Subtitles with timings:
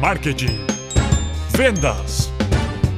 [0.00, 0.58] marketing,
[1.50, 2.32] vendas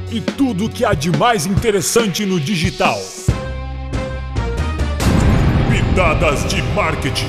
[0.09, 2.97] e tudo o que há de mais interessante no digital.
[5.69, 7.27] Pitadas de marketing.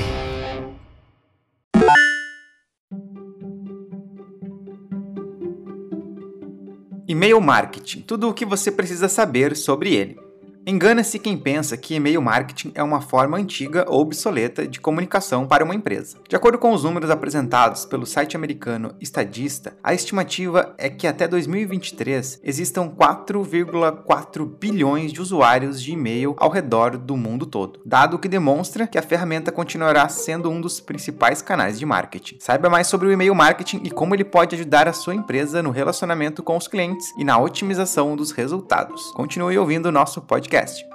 [7.08, 10.23] E-mail marketing, tudo o que você precisa saber sobre ele.
[10.66, 15.62] Engana-se quem pensa que e-mail marketing é uma forma antiga ou obsoleta de comunicação para
[15.62, 16.16] uma empresa.
[16.26, 21.28] De acordo com os números apresentados pelo site americano Estadista, a estimativa é que até
[21.28, 28.26] 2023 existam 4,4 bilhões de usuários de e-mail ao redor do mundo todo, dado que
[28.26, 32.36] demonstra que a ferramenta continuará sendo um dos principais canais de marketing.
[32.40, 35.70] Saiba mais sobre o e-mail marketing e como ele pode ajudar a sua empresa no
[35.70, 39.12] relacionamento com os clientes e na otimização dos resultados.
[39.12, 40.93] Continue ouvindo o nosso podcast podcast.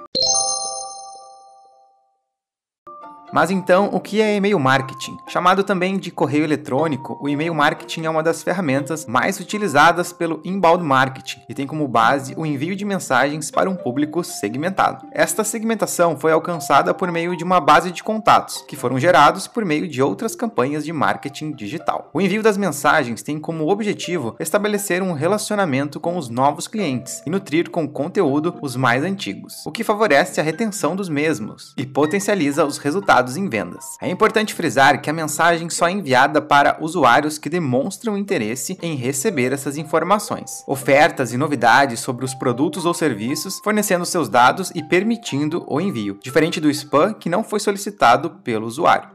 [3.32, 5.16] Mas então, o que é e-mail marketing?
[5.28, 10.40] Chamado também de correio eletrônico, o e-mail marketing é uma das ferramentas mais utilizadas pelo
[10.44, 15.06] inbound marketing e tem como base o envio de mensagens para um público segmentado.
[15.12, 19.64] Esta segmentação foi alcançada por meio de uma base de contatos, que foram gerados por
[19.64, 22.10] meio de outras campanhas de marketing digital.
[22.12, 27.30] O envio das mensagens tem como objetivo estabelecer um relacionamento com os novos clientes e
[27.30, 32.64] nutrir com conteúdo os mais antigos, o que favorece a retenção dos mesmos e potencializa
[32.64, 33.84] os resultados em vendas.
[34.00, 38.94] É importante frisar que a mensagem só é enviada para usuários que demonstram interesse em
[38.94, 44.82] receber essas informações, ofertas e novidades sobre os produtos ou serviços, fornecendo seus dados e
[44.82, 49.10] permitindo o envio, diferente do spam que não foi solicitado pelo usuário.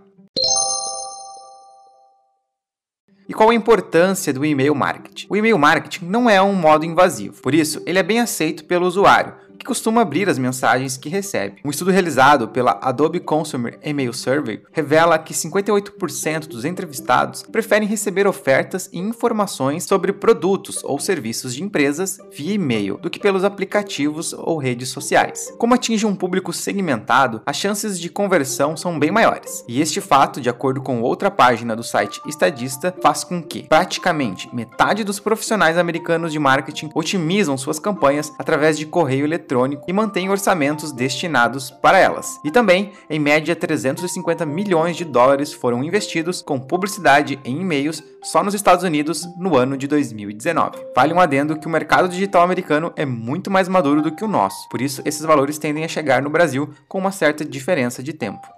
[3.27, 5.25] E qual a importância do e-mail marketing?
[5.29, 8.85] O e-mail marketing não é um modo invasivo, por isso ele é bem aceito pelo
[8.85, 11.61] usuário, que costuma abrir as mensagens que recebe.
[11.63, 18.27] Um estudo realizado pela Adobe Consumer Email Survey revela que 58% dos entrevistados preferem receber
[18.27, 24.33] ofertas e informações sobre produtos ou serviços de empresas via e-mail do que pelos aplicativos
[24.33, 25.53] ou redes sociais.
[25.57, 29.63] Como atinge um público segmentado, as chances de conversão são bem maiores.
[29.67, 34.53] E este fato, de acordo com outra página do site Estadista, faz com que praticamente
[34.53, 39.93] metade dos profissionais americanos de marketing otimizam suas campanhas através de correio eletrônico eletrônico e
[39.93, 42.39] mantém orçamentos destinados para elas.
[42.43, 48.43] E também, em média, 350 milhões de dólares foram investidos com publicidade em e-mails só
[48.43, 50.77] nos Estados Unidos no ano de 2019.
[50.95, 54.27] Vale um adendo que o mercado digital americano é muito mais maduro do que o
[54.27, 58.13] nosso, por isso esses valores tendem a chegar no Brasil com uma certa diferença de
[58.13, 58.54] tempo.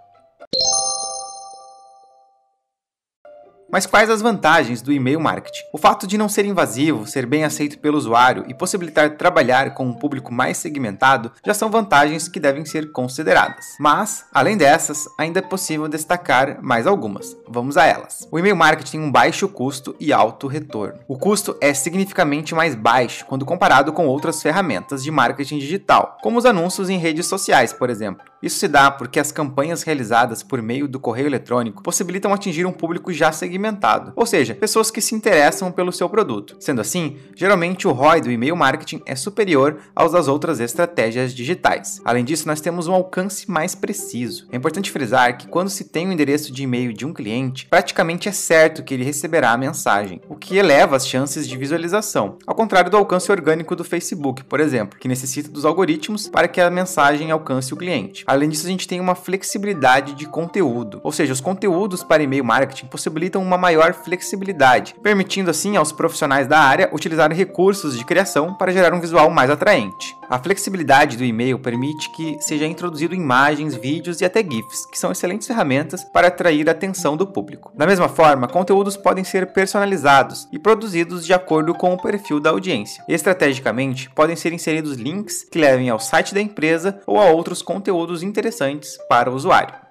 [3.69, 5.63] Mas quais as vantagens do e-mail marketing?
[5.73, 9.85] O fato de não ser invasivo, ser bem aceito pelo usuário e possibilitar trabalhar com
[9.85, 13.65] um público mais segmentado já são vantagens que devem ser consideradas.
[13.77, 17.35] Mas, além dessas, ainda é possível destacar mais algumas.
[17.45, 18.25] Vamos a elas.
[18.31, 20.99] O e-mail marketing tem um baixo custo e alto retorno.
[21.05, 26.37] O custo é significativamente mais baixo quando comparado com outras ferramentas de marketing digital, como
[26.37, 28.23] os anúncios em redes sociais, por exemplo.
[28.41, 32.71] Isso se dá porque as campanhas realizadas por meio do correio eletrônico possibilitam atingir um
[32.71, 36.55] público já segmentado, ou seja, pessoas que se interessam pelo seu produto.
[36.59, 41.99] Sendo assim, geralmente o ROI do e-mail marketing é superior aos das outras estratégias digitais.
[42.05, 44.47] Além disso, nós temos um alcance mais preciso.
[44.51, 48.29] É importante frisar que quando se tem o endereço de e-mail de um cliente, praticamente
[48.29, 52.55] é certo que ele receberá a mensagem, o que eleva as chances de visualização, ao
[52.55, 56.69] contrário do alcance orgânico do Facebook, por exemplo, que necessita dos algoritmos para que a
[56.69, 58.26] mensagem alcance o cliente.
[58.29, 62.43] Além disso, a gente tem uma flexibilidade de conteúdo, ou seja, os conteúdos para e-mail
[62.43, 68.53] marketing possibilitam uma maior flexibilidade, permitindo assim aos profissionais da área utilizar recursos de criação
[68.53, 70.13] para gerar um visual mais atraente.
[70.29, 75.09] A flexibilidade do e-mail permite que seja introduzido imagens, vídeos e até GIFs, que são
[75.09, 77.71] excelentes ferramentas para atrair a atenção do público.
[77.73, 82.49] Da mesma forma, conteúdos podem ser personalizados e produzidos de acordo com o perfil da
[82.49, 83.01] audiência.
[83.07, 88.16] Estrategicamente, podem ser inseridos links que levem ao site da empresa ou a outros conteúdos
[88.23, 89.86] interessantes para o usuário.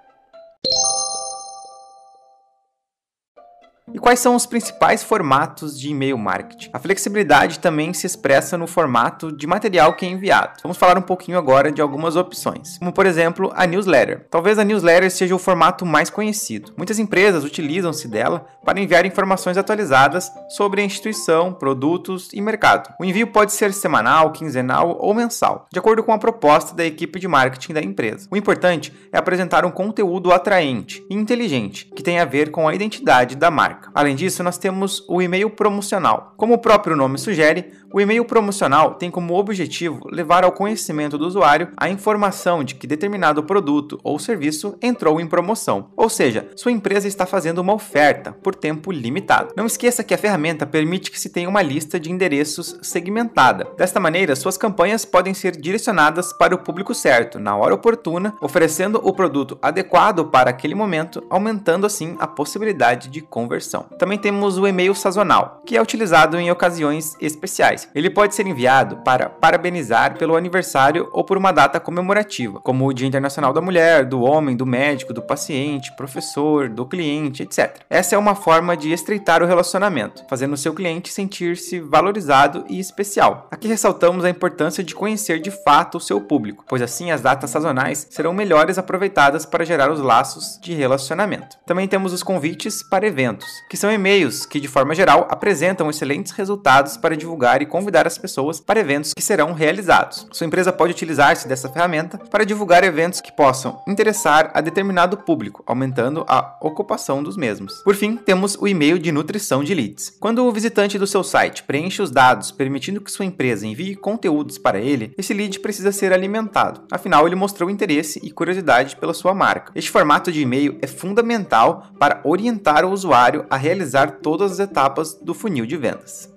[3.97, 6.69] E quais são os principais formatos de e-mail marketing?
[6.71, 10.61] A flexibilidade também se expressa no formato de material que é enviado.
[10.63, 14.27] Vamos falar um pouquinho agora de algumas opções, como por exemplo a newsletter.
[14.31, 16.75] Talvez a newsletter seja o formato mais conhecido.
[16.77, 22.93] Muitas empresas utilizam-se dela para enviar informações atualizadas sobre a instituição, produtos e mercado.
[23.01, 27.19] O envio pode ser semanal, quinzenal ou mensal, de acordo com a proposta da equipe
[27.19, 28.29] de marketing da empresa.
[28.31, 32.75] O importante é apresentar um conteúdo atraente e inteligente, que tenha a ver com a
[32.75, 33.86] identidade da marca.
[33.95, 36.35] Além disso, nós temos o e-mail promocional.
[36.37, 41.27] Como o próprio nome sugere, o e-mail promocional tem como objetivo levar ao conhecimento do
[41.27, 46.73] usuário a informação de que determinado produto ou serviço entrou em promoção, ou seja, sua
[46.73, 49.55] empresa está fazendo uma oferta por tempo limitado.
[49.57, 53.67] Não esqueça que a ferramenta permite que se tenha uma lista de endereços segmentada.
[53.77, 59.01] Desta maneira, suas campanhas podem ser direcionadas para o público certo, na hora oportuna, oferecendo
[59.03, 63.76] o produto adequado para aquele momento, aumentando assim a possibilidade de conversão.
[63.99, 67.89] Também temos o e-mail sazonal, que é utilizado em ocasiões especiais.
[67.95, 72.93] Ele pode ser enviado para parabenizar pelo aniversário ou por uma data comemorativa, como o
[72.93, 77.81] Dia Internacional da Mulher, do Homem, do Médico, do Paciente, Professor, do Cliente, etc.
[77.89, 83.49] Essa é uma forma de estreitar o relacionamento, fazendo seu cliente sentir-se valorizado e especial.
[83.51, 87.51] Aqui ressaltamos a importância de conhecer de fato o seu público, pois assim as datas
[87.51, 91.57] sazonais serão melhores aproveitadas para gerar os laços de relacionamento.
[91.67, 96.33] Também temos os convites para eventos, que são e-mails que, de forma geral, apresentam excelentes
[96.33, 100.27] resultados para divulgar e convidar as pessoas para eventos que serão realizados.
[100.33, 105.63] Sua empresa pode utilizar-se dessa ferramenta para divulgar eventos que possam interessar a determinado público,
[105.67, 107.83] aumentando a ocupação dos mesmos.
[107.83, 110.17] Por fim, temos o e-mail de nutrição de leads.
[110.21, 114.59] Quando o visitante do seu site preenche os dados permitindo que sua empresa envie conteúdos
[114.59, 116.83] para ele, esse lead precisa ser alimentado.
[116.91, 119.73] Afinal, ele mostrou interesse e curiosidade pela sua marca.
[119.75, 125.15] Este formato de e-mail é fundamental para orientar o usuário a realizar todas as etapas
[125.15, 126.36] do funil de vendas.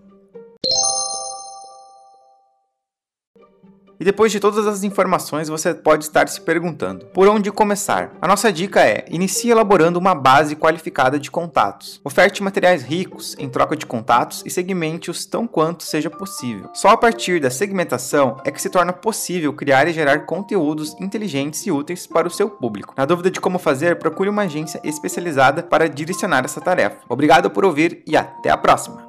[4.00, 8.12] E depois de todas as informações, você pode estar se perguntando: por onde começar?
[8.22, 12.00] A nossa dica é: inicie elaborando uma base qualificada de contatos.
[12.04, 16.70] Oferte materiais ricos em troca de contatos e segmente-os tão quanto seja possível.
[16.74, 21.66] Só a partir da segmentação é que se torna possível criar e gerar conteúdos inteligentes
[21.66, 22.94] e úteis para o seu público.
[22.96, 27.00] Na dúvida de como fazer, procure uma agência especializada para direcionar essa tarefa.
[27.10, 29.09] Obrigado por ouvir e até a próxima!